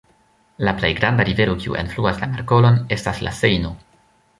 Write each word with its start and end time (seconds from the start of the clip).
La 0.67 0.73
plej 0.79 0.89
granda 1.01 1.27
rivero 1.29 1.55
kiu 1.65 1.77
enfluas 1.83 2.25
la 2.25 2.33
markolon 2.35 2.83
estas 3.01 3.25
la 3.29 3.39
Sejno. 3.45 3.77